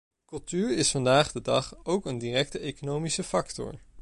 Cultuur 0.25 0.71
is 0.77 0.91
vandaag 0.91 1.31
de 1.31 1.41
dag 1.41 1.73
ook 1.83 2.05
een 2.05 2.17
directe 2.17 2.59
economische 2.59 3.23
factor. 3.23 3.79